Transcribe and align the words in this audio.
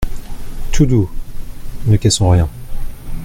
Tout 0.71 0.87
doux! 0.87 1.11
ne 1.85 1.95
cassons 1.95 2.31
rien… 2.31 2.49